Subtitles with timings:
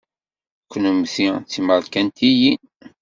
[0.71, 2.61] Kennemti d timarikaniyin?